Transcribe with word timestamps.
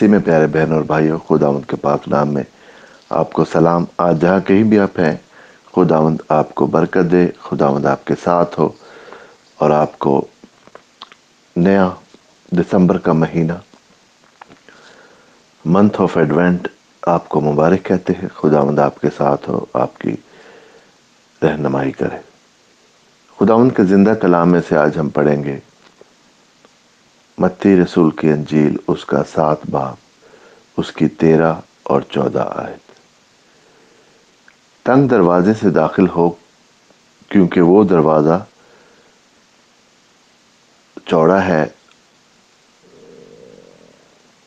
مسیح 0.00 0.10
میں 0.10 0.18
پیارے 0.24 0.46
بہن 0.46 0.72
اور 0.72 0.82
بھائیوں، 0.82 1.18
خداوند 1.18 1.70
کے 1.70 1.76
پاک 1.76 2.08
نام 2.08 2.34
میں 2.34 2.42
آپ 3.10 3.32
کو 3.32 3.44
سلام۔ 3.44 3.84
آج 3.98 4.20
جہاں 4.20 4.40
کہیں 4.40 4.62
بھی 4.62 4.78
آپ 4.78 4.98
ہیں، 4.98 5.16
خداوند 5.74 6.20
آپ 6.28 6.54
کو 6.54 6.66
برکت 6.66 7.12
دے، 7.12 7.28
خداوند 7.40 7.86
آپ 7.86 8.04
کے 8.04 8.14
ساتھ 8.24 8.60
ہو 8.60 8.68
اور 9.56 9.70
آپ 9.70 9.98
کو 9.98 10.26
نیا 11.56 11.88
دسمبر 12.52 12.98
کا 12.98 13.12
مہینہ 13.12 13.52
منتھ 15.64 16.00
آف 16.00 16.16
ایڈوینٹ 16.16 16.68
آپ 17.06 17.28
کو 17.28 17.40
مبارک 17.40 17.82
کہتے 17.82 18.12
ہیں۔ 18.12 18.28
خداوند 18.34 18.78
آپ 18.78 19.00
کے 19.00 19.08
ساتھ 19.16 19.50
ہو، 19.50 19.64
آپ 19.72 19.98
کی 19.98 20.16
رہنمائی 21.42 21.92
کرے۔ 21.92 22.18
خداوند 23.40 23.72
کے 23.76 23.84
زندہ 23.84 24.10
کلام 24.10 24.52
میں 24.52 24.60
سے 24.68 24.76
آج 24.76 24.98
ہم 24.98 25.08
پڑھیں 25.08 25.44
گے 25.44 25.58
متی 27.40 27.76
رسول 27.76 28.10
کی 28.10 28.28
انجیل 28.28 28.76
اس 28.88 29.04
کا 29.04 29.24
سات 29.24 29.58
باب 29.70 29.94
اس 30.76 30.92
کی 30.92 31.08
تیرہ 31.08 31.54
اور 31.82 32.02
چودہ 32.02 32.52
آیت۔ 32.56 32.92
تنگ 34.82 35.08
دروازے 35.08 35.54
سے 35.54 35.70
داخل 35.70 36.08
ہو، 36.08 36.30
کیونکہ 37.28 37.60
وہ 37.60 37.84
دروازہ 37.84 38.44
چوڑا 41.06 41.44
ہے 41.44 41.66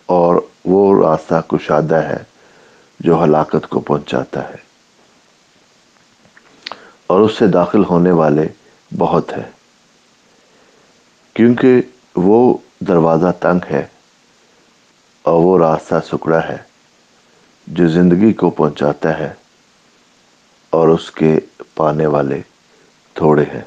اور 0.05 0.35
وہ 0.65 1.07
راستہ 1.07 1.35
کشادہ 1.47 1.95
ہے 1.95 2.23
جو 2.99 3.23
ہلاکت 3.23 3.69
کو 3.69 3.79
پہنچاتا 3.79 4.49
ہے۔ 4.49 4.55
اور 7.07 7.21
اس 7.21 7.37
سے 7.37 7.47
داخل 7.47 7.83
ہونے 7.83 8.11
والے 8.11 8.47
بہت 8.97 9.31
ہیں، 9.31 9.51
کیونکہ 11.33 11.81
وہ 12.15 12.57
دروازہ 12.87 13.31
تنگ 13.39 13.65
ہے 13.71 13.85
اور 15.25 15.43
وہ 15.43 15.57
راستہ 15.59 15.95
سکڑا 16.05 16.47
ہے 16.47 16.57
جو 17.67 17.87
زندگی 17.87 18.33
کو 18.33 18.49
پہنچاتا 18.49 19.17
ہے 19.19 19.33
اور 20.69 20.87
اس 20.87 21.11
کے 21.11 21.35
پانے 21.75 22.05
والے 22.05 22.41
تھوڑے 23.15 23.43
ہیں۔ 23.43 23.61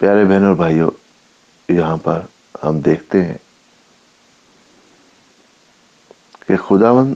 پیارے 0.00 0.24
بہنوں 0.24 0.48
اور 0.48 0.56
بھائیوں، 0.56 0.90
یہاں 1.68 1.96
پر 1.96 2.20
ہم 2.64 2.80
دیکھتے 2.80 3.24
ہیں 3.24 3.38
کہ 6.46 6.56
خداون 6.56 7.14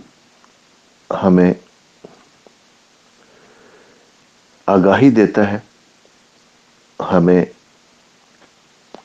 ہمیں 1.11 1.53
آگاہی 4.67 5.11
دیتا 5.11 5.53
ہے، 5.53 5.59
ہمیں 7.01 7.45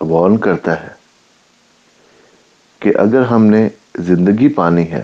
وارن 0.02 0.38
کرتا 0.38 0.84
ہے 0.84 0.90
کہ 2.80 2.92
اگر 2.98 3.22
ہم 3.22 3.46
نے 3.46 3.70
زندگی 3.96 4.48
پانی 4.48 4.92
ہے 4.92 5.04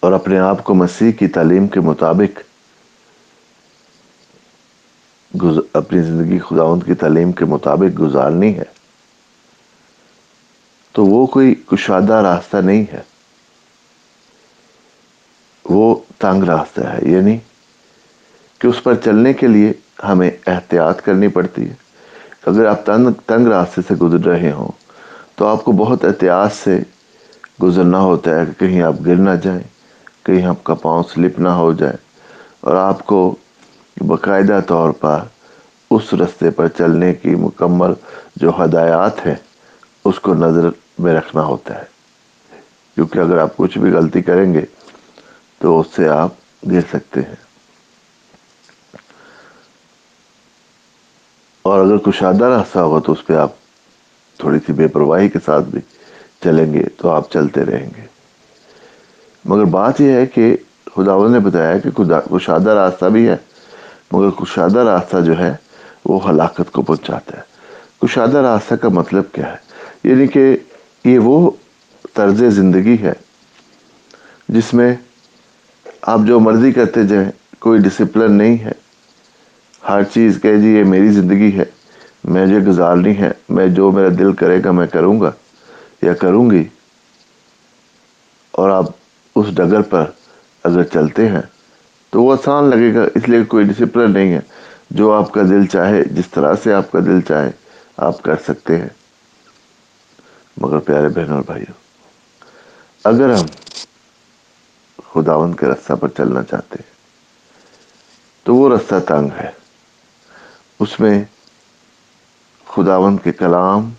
اور 0.00 0.12
اپنے 0.12 0.38
آپ 0.38 0.64
کو 0.64 0.74
مسیح 0.74 1.12
کی 1.12 1.28
تعلیم 1.28 1.66
کے 1.66 1.80
مطابق 1.80 2.40
اپنی 5.72 6.02
زندگی 6.02 6.38
خداوند 6.38 6.82
کی 6.86 6.94
تعلیم 6.94 7.32
کے 7.32 7.44
مطابق 7.44 8.00
گزارنی 8.00 8.58
ہے، 8.58 8.64
تو 10.92 11.06
وہ 11.06 11.26
کوئی 11.26 11.54
کشادہ 11.54 12.12
راستہ 12.12 12.56
نہیں 12.56 12.84
ہے۔ 12.92 13.02
وہ 15.64 15.96
تنگ 16.18 16.44
راستہ 16.44 16.80
ہے 16.80 16.98
یعنی 17.02 17.38
کہ 18.58 18.66
اس 18.66 18.82
پر 18.82 18.94
چلنے 18.94 19.32
کے 19.32 19.46
لیے 19.46 19.72
ہمیں 20.08 20.30
احتیاط 20.46 21.02
کرنی 21.02 21.28
پڑتی 21.28 21.68
ہے۔ 21.68 21.74
اگر 22.46 22.66
آپ 22.66 22.86
تنگ 22.86 23.20
تنگ 23.26 23.46
راستے 23.46 23.82
سے 23.88 23.94
گزر 23.94 24.26
رہے 24.26 24.52
ہوں، 24.52 24.68
تو 25.34 25.46
آپ 25.46 25.64
کو 25.64 25.72
بہت 25.72 26.04
احتیاط 26.04 26.52
سے 26.52 26.80
گزرنا 27.62 27.98
ہوتا 27.98 28.40
ہے 28.40 28.46
کہ 28.46 28.60
کہیں 28.60 28.82
آپ 28.82 28.94
گر 29.06 29.16
نہ 29.16 29.30
جائیں، 29.42 29.62
کہیں 30.22 30.46
آپ 30.46 30.64
کا 30.64 30.74
پاؤں 30.74 31.02
سلپ 31.14 31.40
نہ 31.40 31.48
ہو 31.48 31.72
جائے۔ 31.72 31.96
اور 32.60 32.74
آپ 32.74 33.06
کو 33.06 33.36
باقاعدہ 34.00 34.60
طور 34.66 34.90
پر 34.90 35.18
اس 35.90 36.14
رستے 36.14 36.50
پر 36.50 36.68
چلنے 36.68 37.14
کی 37.14 37.34
مکمل 37.34 37.92
جو 38.36 38.50
ہدایات 38.64 39.26
ہیں، 39.26 39.34
اس 40.04 40.20
کو 40.20 40.34
نظر 40.34 40.68
میں 40.98 41.14
رکھنا 41.14 41.42
ہوتا 41.42 41.78
ہے۔ 41.78 41.84
کیونکہ 42.94 43.18
اگر 43.18 43.38
آپ 43.38 43.56
کچھ 43.56 43.78
بھی 43.78 43.92
غلطی 43.92 44.22
کریں 44.22 44.54
گے، 44.54 44.60
تو 45.58 45.80
اس 45.80 45.86
سے 45.96 46.08
آپ 46.08 46.30
گر 46.70 46.80
سکتے 46.92 47.20
ہیں۔ 47.20 47.51
اور 51.62 51.86
اگر 51.86 51.96
کشادہ 51.96 52.44
راستہ 52.44 52.78
ہوگا 52.78 52.98
تو 53.06 53.12
اس 53.12 53.26
پہ 53.26 53.34
آپ 53.34 53.50
تھوڑی 54.38 54.58
سی 54.66 54.72
بے 54.72 54.88
پرواہی 54.88 55.28
کے 55.28 55.38
ساتھ 55.44 55.64
بھی 55.64 55.80
چلیں 56.44 56.72
گے 56.72 56.82
تو 56.96 57.10
آپ 57.10 57.32
چلتے 57.32 57.64
رہیں 57.64 57.90
گے۔ 57.96 58.06
مگر 59.44 59.64
بات 59.64 60.00
یہ 60.00 60.12
ہے 60.12 60.26
کہ 60.26 60.56
خداون 60.96 61.32
نے 61.32 61.38
بتایا 61.38 61.78
کہ 61.78 61.90
کشادہ 62.30 62.70
راستہ 62.70 63.04
بھی 63.04 63.28
ہے، 63.28 63.36
مگر 64.12 64.30
کشادہ 64.30 64.78
راستہ 64.78 65.16
جو 65.20 65.38
ہے 65.38 65.56
وہ 66.04 66.30
ہلاکت 66.30 66.72
کو 66.72 66.82
پہنچاتا 66.82 67.36
ہے۔ 67.36 67.42
کشادہ 68.02 68.38
راستہ 68.38 68.74
کا 68.74 68.88
مطلب 68.88 69.24
کیا 69.32 69.52
ہے؟ 69.52 69.56
یعنی 70.04 70.26
کہ 70.26 70.56
یہ 71.04 71.18
وہ 71.18 71.50
طرز 72.12 72.44
زندگی 72.44 72.96
ہے 73.00 73.12
جس 74.48 74.74
میں 74.74 74.94
آپ 76.02 76.20
جو 76.26 76.40
مرضی 76.40 76.72
کرتے 76.72 77.02
جائیں، 77.02 77.30
کوئی 77.58 77.80
ڈسپلن 77.80 78.32
نہیں 78.32 78.58
ہے۔ 78.58 78.81
ہر 79.88 80.02
چیز 80.04 80.38
کہ 80.42 80.56
جی 80.56 80.68
یہ 80.68 80.84
میری 80.84 81.08
زندگی 81.08 81.58
ہے۔ 81.58 81.64
میں 82.24 82.46
جو 82.46 82.70
گزارنی 82.70 83.18
ہے، 83.18 83.30
میں 83.48 83.66
جو 83.66 83.90
میرا 83.90 84.08
دل 84.18 84.32
کرے 84.32 84.64
گا، 84.64 84.70
میں 84.70 84.86
کروں 84.86 85.20
گا 85.20 85.30
یا 86.02 86.14
کروں 86.14 86.50
گی۔ 86.50 86.64
اور 88.50 88.70
آپ 88.70 88.84
اس 89.36 89.46
ڈگر 89.54 89.82
پر 89.82 90.04
اگر 90.64 90.82
چلتے 90.82 91.28
ہیں 91.28 91.40
تو 92.10 92.22
وہ 92.22 92.32
آسان 92.32 92.64
لگے 92.64 92.94
گا، 92.94 93.04
اس 93.14 93.28
لیے 93.28 93.44
کوئی 93.44 93.64
ڈسپلن 93.64 94.12
نہیں 94.12 94.32
ہے۔ 94.32 94.40
جو 94.90 95.12
آپ 95.12 95.32
کا 95.32 95.42
دل 95.42 95.66
چاہے، 95.66 96.04
جس 96.04 96.24
طرح 96.30 96.54
سے 96.62 96.72
آپ 96.72 96.92
کا 96.92 97.00
دل 97.00 97.20
چاہے، 97.20 97.50
آپ 97.96 98.22
کر 98.22 98.34
سکتے 98.36 98.78
ہیں۔ 98.78 98.88
مگر 100.56 100.78
پیارے 100.78 101.08
بہنوں 101.08 101.36
اور 101.36 101.44
بھائیوں، 101.46 101.74
اگر 103.04 103.34
ہم 103.34 103.46
خداون 105.12 105.54
کے 105.54 105.66
رستہ 105.66 105.92
پر 105.92 106.08
چلنا 106.08 106.42
چاہتے 106.42 106.76
ہیں، 106.80 106.92
تو 108.44 108.54
وہ 108.54 108.76
رستہ 108.76 108.94
تنگ 109.08 109.28
ہے۔ 109.40 109.61
اس 110.82 111.00
میں 111.00 111.24
خداون 112.66 113.18
کے 113.18 113.32
کلام 113.32 113.90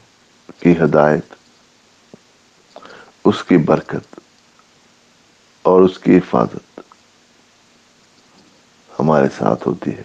کی 0.60 0.72
ہدایت، 0.78 1.34
اس 3.26 3.44
کی 3.44 3.58
برکت 3.58 4.20
اور 5.62 5.82
اس 5.82 6.00
کی 6.00 6.18
حفاظت 6.18 6.80
ہمارے 9.00 9.28
ساتھ 9.38 9.68
ہوتی 9.68 9.98
ہے۔ 9.98 10.04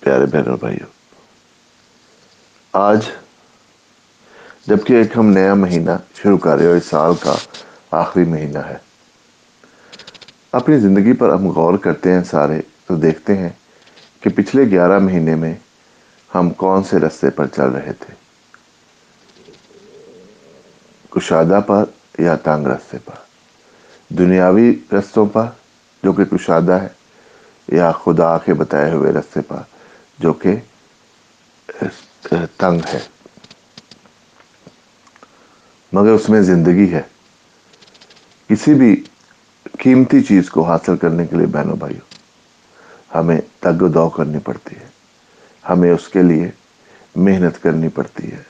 پیارے 0.00 0.26
بہنوں 0.26 0.56
بھائیوں، 0.56 0.90
آج 2.72 3.10
جبکہ 4.66 4.92
ایک 4.92 5.16
ہم 5.16 5.26
نیا 5.26 5.54
مہینہ 5.54 5.90
شروع 6.14 6.38
کر 6.38 6.56
رہے 6.56 6.66
اور 6.66 6.76
اس 6.76 6.86
سال 6.86 7.14
کا 7.14 7.36
آخری 7.90 8.24
مہینہ 8.24 8.58
ہے 8.58 8.87
اپنی 10.52 10.78
زندگی 10.78 11.12
پر 11.12 11.28
ہم 11.28 11.48
غور 11.48 11.78
کرتے 11.78 12.12
ہیں 12.12 12.24
سارے، 12.24 12.60
تو 12.86 12.96
دیکھتے 12.96 13.36
ہیں 13.36 13.48
کہ 14.20 14.30
پچھلے 14.30 14.70
گیارہ 14.70 14.98
مہینے 14.98 15.34
میں 15.34 15.54
ہم 16.34 16.50
کون 16.50 16.82
سے 16.82 16.98
رستے 16.98 17.30
پر 17.30 17.46
چل 17.46 17.68
رہے 17.68 17.92
تھے؟ 17.92 18.14
کشادہ 21.10 21.60
پر 21.66 21.84
یا 22.18 22.36
تانگ 22.36 22.66
رستے 22.66 22.98
پر؟ 23.04 23.14
دنیاوی 24.08 24.78
رستوں 24.92 25.26
پر 25.26 25.46
جو 26.02 26.12
کہ 26.12 26.24
کشادہ 26.24 26.72
ہے، 26.72 26.88
یا 27.68 27.92
خدا 27.92 28.38
کے 28.38 28.54
بتائے 28.54 28.92
ہوئے 28.92 29.12
رستے 29.12 29.40
پر 29.40 29.60
جو 30.18 30.32
کہ 30.32 30.56
تنگ 32.56 32.80
ہے۔ 32.94 32.98
مگر 35.92 36.10
اس 36.10 36.28
میں 36.28 36.40
زندگی 36.40 36.92
ہے۔ 36.92 37.02
کسی 38.48 38.74
بھی 38.74 39.04
قیمتی 39.78 40.22
چیز 40.22 40.50
کو 40.50 40.62
حاصل 40.62 40.96
کرنے 40.96 41.26
کے 41.26 41.36
لیے 41.36 41.46
بہنوں 41.46 41.76
بھائیوں، 41.76 42.06
ہمیں 43.14 43.40
تگ 43.60 43.82
و 43.82 43.88
دو 43.88 44.08
کرنی 44.08 44.38
پڑتی 44.38 44.76
ہے، 44.76 44.86
ہمیں 45.64 45.90
اس 45.90 46.08
کے 46.08 46.22
لیے 46.22 46.50
محنت 47.16 47.62
کرنی 47.62 47.88
پڑتی 47.88 48.32
ہے۔ 48.32 48.42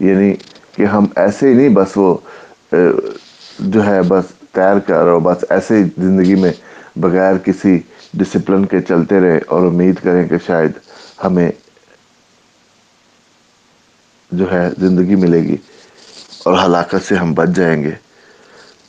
یعنی 0.00 0.34
کہ 0.72 0.84
ہم 0.84 1.06
ایسے 1.16 1.48
ہی 1.48 1.54
نہیں 1.54 1.68
بس 1.68 1.96
وہ 1.96 2.16
جو 3.58 3.84
ہے 3.86 4.02
بس 4.02 4.24
تیر 4.52 4.78
کر 4.78 5.06
اور 5.06 5.20
بس 5.20 5.44
ایسے 5.50 5.76
ہی 5.76 5.84
زندگی 5.98 6.34
میں 6.34 6.52
بغیر 6.96 7.38
کسی 7.38 7.78
ڈسپلن 8.14 8.64
کے 8.64 8.80
چلتے 8.80 9.20
رہے 9.20 9.38
اور 9.46 9.66
امید 9.66 9.96
کریں 10.02 10.28
کہ 10.28 10.36
شاید 10.46 10.72
ہمیں 11.24 11.50
جو 14.30 14.52
ہے 14.52 14.68
زندگی 14.78 15.14
ملے 15.14 15.42
گی 15.42 15.56
اور 16.44 16.58
ہلاکت 16.64 17.02
سے 17.08 17.14
ہم 17.14 17.32
بچ 17.34 17.48
جائیں 17.48 17.82
گے۔ 17.84 17.90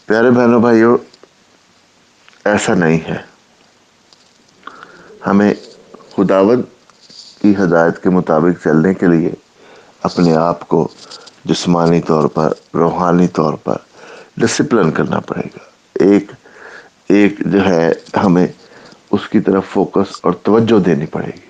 پیارے 0.06 0.30
بہنوں 0.32 0.60
بھائیوں 0.60 0.98
ایسا 2.46 2.74
نہیں 2.74 3.00
ہے۔ 3.08 3.18
ہمیں 5.28 5.54
خداون 6.16 6.62
کی 7.42 7.54
ہدایت 7.64 8.04
کے 8.04 8.10
مطابق 8.10 8.64
چلنے 8.64 8.94
کے 8.94 9.08
لیے 9.08 9.32
اپنے 10.02 10.36
آپ 10.36 10.68
کو 10.68 10.88
جسمانی 11.46 12.02
طور 12.02 12.28
پر، 12.28 12.54
روحانی 12.74 13.28
طور 13.28 13.54
پر 13.54 13.76
ڈسپلن 14.38 14.92
کرنا 14.92 15.20
پڑے 15.20 15.42
گا۔ 15.42 15.64
ایک 15.94 16.32
ایک 17.08 17.40
جو 17.46 17.66
ہے، 17.66 17.92
ہمیں 18.24 18.48
اس 19.12 19.30
کی 19.30 19.40
طرف 19.40 19.64
فوکس 19.66 20.20
اور 20.22 20.34
توجہ 20.34 20.80
دینی 20.80 21.06
پڑے 21.06 21.28
گی 21.28 21.50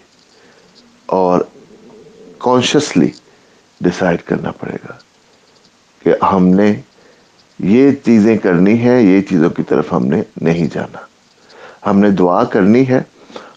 اور 1.06 1.41
کانشیسلی 2.38 3.09
ڈیسائیڈ 3.81 4.21
کرنا 4.21 4.51
پڑے 4.51 4.77
گا 4.89 4.94
کہ 6.00 6.25
ہم 6.25 6.48
نے 6.48 6.81
یہ 7.59 7.91
چیزیں 7.91 8.37
کرنی 8.37 8.85
ہے، 8.85 9.03
یہ 9.03 9.21
چیزوں 9.21 9.49
کی 9.49 9.63
طرف 9.63 9.93
ہم 9.93 10.05
نے 10.05 10.21
نہیں 10.41 10.67
جانا۔ 10.73 10.97
ہم 11.89 11.99
نے 11.99 12.11
دعا 12.11 12.43
کرنی 12.43 12.87
ہے، 12.87 13.01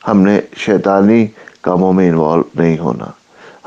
ہم 0.09 0.21
نے 0.21 0.41
شیطانی 0.57 1.27
کاموں 1.61 1.93
میں 1.93 2.09
انوالو 2.09 2.43
نہیں 2.55 2.79
ہونا۔ 2.79 3.05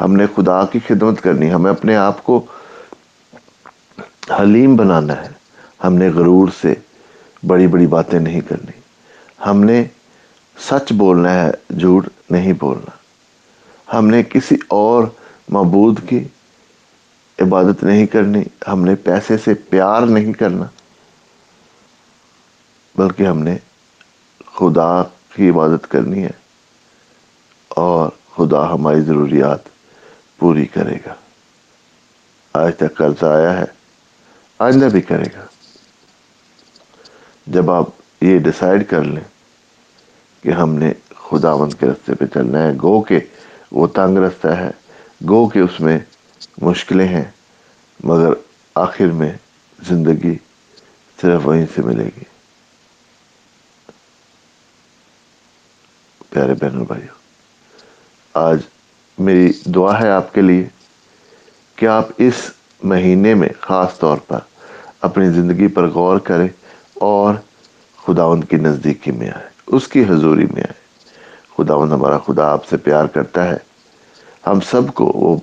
ہم 0.01 0.15
نے 0.15 0.25
خدا 0.35 0.65
کی 0.65 0.79
خدمت 0.87 1.21
کرنی، 1.21 1.53
ہمیں 1.53 1.71
اپنے 1.71 1.95
آپ 1.95 2.23
کو 2.23 2.45
حلیم 4.39 4.75
بنانا 4.75 5.21
ہے۔ 5.21 5.29
ہم 5.83 5.95
نے 5.95 6.09
غرور 6.09 6.47
سے 6.61 6.73
بڑی 7.47 7.67
بڑی 7.67 7.87
باتیں 7.87 8.19
نہیں 8.19 8.41
کرنی۔ 8.41 8.81
ہم 9.45 9.63
نے 9.63 9.83
سچ 10.59 10.93
بولنا 10.93 11.45
ہے، 11.45 11.51
جھوٹ 11.79 12.07
نہیں 12.29 12.53
بولنا۔ 12.59 12.89
ہم 13.97 14.07
نے 14.07 14.23
کسی 14.23 14.55
اور 14.67 15.03
معبود 15.49 15.99
کی 16.09 16.19
عبادت 17.41 17.83
نہیں 17.83 18.05
کرنی، 18.05 18.43
ہم 18.67 18.85
نے 18.85 18.95
پیسے 18.95 19.37
سے 19.37 19.53
پیار 19.53 20.01
نہیں 20.01 20.33
کرنا، 20.33 20.65
بلکہ 22.95 23.23
ہم 23.23 23.37
نے 23.37 23.57
خدا 24.53 25.03
کی 25.35 25.49
عبادت 25.49 25.91
کرنی 25.91 26.23
ہے 26.23 26.31
اور 27.67 28.09
خدا 28.35 28.73
ہماری 28.73 29.01
ضروریات 29.01 29.59
پوری 30.37 30.65
کرے 30.65 30.97
گا۔ 31.05 31.13
آج 32.53 32.75
تک 32.75 32.95
قرضہ 32.95 33.25
آیا 33.25 33.57
ہے، 33.59 33.65
آئندہ 34.59 34.85
بھی 34.85 35.01
کرے 35.01 35.25
گا۔ 35.35 35.45
جب 37.47 37.71
آپ 37.71 37.85
یہ 38.21 38.39
ڈیسائیڈ 38.39 38.89
کر 38.89 39.03
لیں 39.03 39.23
کہ 40.43 40.49
ہم 40.49 40.75
نے 40.75 40.93
خدا 41.15 41.55
مند 41.55 41.73
کے 41.79 41.85
رستے 41.85 42.15
پہ 42.15 42.25
چلنا 42.25 42.63
ہے، 42.63 42.71
گو 42.81 43.01
کہ 43.01 43.19
وہ 43.71 43.87
تنگ 43.87 44.17
رستہ 44.17 44.47
ہے، 44.47 44.71
گو 45.29 45.47
کہ 45.47 45.59
اس 45.59 45.79
میں 45.79 45.99
مشکلیں 46.61 47.07
ہیں، 47.07 47.23
مگر 48.03 48.33
آخر 48.75 49.05
میں 49.05 49.31
زندگی 49.79 50.37
صرف 51.21 51.47
وہیں 51.47 51.65
سے 51.75 51.81
ملے 51.81 52.05
گی۔ 52.05 52.23
پیارے 56.29 56.53
بہن 56.53 56.83
بھائیوں 56.83 57.15
آج 58.33 58.59
میری 59.17 59.51
دعا 59.65 60.01
ہے 60.01 60.09
آپ 60.09 60.33
کے 60.33 60.41
لیے 60.41 60.67
کہ 61.75 61.85
آپ 61.85 62.07
اس 62.17 62.33
مہینے 62.83 63.33
میں 63.33 63.49
خاص 63.61 63.99
طور 63.99 64.17
پر 64.17 64.39
اپنی 65.01 65.29
زندگی 65.29 65.67
پر 65.67 65.87
غور 65.87 66.19
کریں 66.19 66.47
اور 66.93 67.35
خداوند 67.97 68.43
کی 68.49 68.57
نزدیکی 68.57 69.11
میں 69.11 69.29
آئے 69.29 69.49
اس 69.67 69.87
کی 69.87 70.03
حضوری 70.03 70.45
میں 70.45 70.63
آئے 70.63 70.73
خداوند 71.57 71.91
ہمارا 71.91 72.17
خدا 72.17 72.51
آپ 72.51 72.67
سے 72.67 72.77
پیار 72.77 73.05
کرتا 73.05 73.45
ہے۔ 73.45 73.57
ہم 74.47 74.59
سب 74.59 74.93
کو 74.93 75.05
وہ 75.05 75.37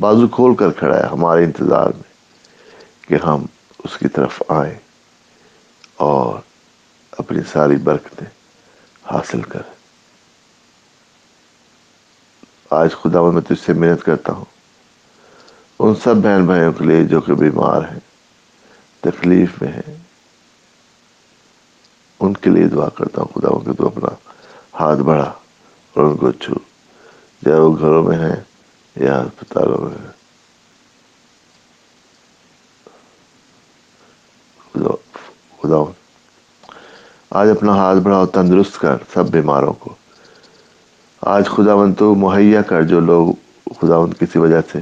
بازو 0.00 0.28
کھول 0.28 0.54
کر 0.54 0.70
کھڑا 0.70 0.96
ہے 0.96 1.02
ہمارے 1.02 1.44
انتظار 1.44 1.86
میں 1.86 2.12
کہ 3.08 3.16
ہم 3.26 3.46
اس 3.84 3.98
کی 3.98 4.08
طرف 4.08 4.42
آئیں 4.48 4.74
اور 5.96 6.38
اپنی 7.18 7.40
ساری 7.52 7.76
برکتیں 7.76 8.26
حاصل 9.04 9.42
کریں۔ 9.42 9.72
آج 12.70 12.90
خدا 12.92 13.22
میں 13.22 13.42
تجھ 13.42 13.66
سے 13.66 13.72
محنت 13.72 14.04
کرتا 14.04 14.32
ہوں۔ 14.32 14.44
ان 15.78 15.94
سب 15.94 16.16
بہن 16.16 16.46
بھائیوں 16.46 16.72
کے 16.72 16.84
لیے 16.84 17.04
جو 17.04 17.20
کہ 17.20 17.34
بیمار 17.34 17.82
ہیں، 17.92 18.00
تکلیف 19.00 19.62
میں 19.62 19.72
ہیں، 19.72 19.94
ان 22.20 22.34
کے 22.34 22.50
لیے 22.50 22.68
دعا 22.68 22.88
کرتا 22.88 23.22
ہوں۔ 23.22 23.40
خدا 23.40 23.64
کہ 23.64 23.72
تو 23.72 23.86
اپنا 23.86 24.30
ہاتھ 24.80 25.00
بڑھا 25.00 25.32
اور 25.94 26.04
ان 26.04 26.16
کو 26.16 26.32
چھو۔ 26.32 26.54
چاہے 27.44 27.58
وہ 27.58 27.76
گھروں 27.78 28.02
میں 28.02 28.16
ہیں 28.16 28.36
یا 28.96 29.18
اسپتالوں 29.18 29.78
میں 29.78 29.96
ہیں۔ 30.00 30.10
خدا 35.62 35.78
آج 37.30 37.50
اپنا 37.50 37.72
ہاتھ 37.72 37.98
بڑھاؤ، 37.98 38.26
تندرست 38.26 38.80
کر 38.80 38.96
سب 39.14 39.30
بیماروں 39.30 39.72
کو۔ 39.72 39.94
آج 41.20 41.46
خداون 41.46 41.92
تو 41.94 42.14
مہیا 42.14 42.62
کر 42.62 42.82
جو 42.82 43.00
لوگ 43.00 43.26
خداون 43.80 44.12
کسی 44.12 44.38
وجہ 44.38 44.60
سے 44.72 44.78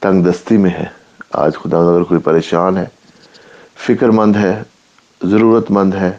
تنگ 0.00 0.24
دستی 0.24 0.56
میں 0.56 0.70
ہے 0.70 0.86
آج 1.30 1.56
خدا 1.56 1.78
اگر 1.78 2.02
کوئی 2.02 2.20
پریشان 2.20 2.76
ہے، 2.76 2.86
فکر 3.74 4.08
مند 4.08 4.36
ہے، 4.36 4.62
ضرورت 5.22 5.70
مند 5.70 5.94
ہے 5.94 6.18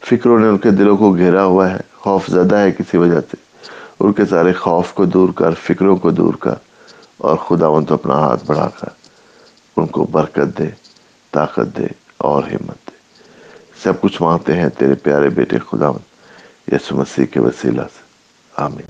فکروں 0.00 0.38
نے 0.38 0.48
ان 0.48 0.58
کے 0.58 0.70
دلوں 0.70 0.96
کو 0.96 1.12
گھیرا 1.12 1.44
ہوا 1.44 1.70
ہے، 1.70 1.80
خوف 1.96 2.26
زدہ 2.26 2.56
ہے 2.56 2.72
کسی 2.72 2.96
وجہ 2.96 3.20
سے۔ 3.30 3.49
ان 4.00 4.12
کے 4.12 4.24
سارے 4.24 4.52
خوف 4.52 4.92
کو 4.92 5.04
دور 5.04 5.28
کر، 5.32 5.54
فکروں 5.54 5.96
کو 5.96 6.10
دور 6.10 6.34
کر 6.34 6.54
اور 7.18 7.36
خداون 7.36 7.84
تو 7.84 7.94
اپنا 7.94 8.14
ہاتھ 8.14 8.44
بڑھا 8.46 8.68
کر 8.78 8.88
ان 9.76 9.86
کو 9.86 10.04
برکت 10.04 10.58
دے، 10.58 10.68
طاقت 11.30 11.78
دے 11.78 11.86
اور 12.18 12.42
ہمت 12.42 12.90
دے۔ 12.90 12.90
سب 13.82 14.00
کچھ 14.00 14.22
مانگتے 14.22 14.54
ہیں 14.54 14.68
تیرے 14.68 14.94
پیارے 14.94 15.28
بیٹے 15.28 15.58
خداون 15.58 16.00
یسو 16.72 16.96
مسیح 16.96 17.24
کے 17.24 17.40
وسیلہ 17.40 17.82
سے۔ 17.82 18.02
آمین۔ 18.56 18.78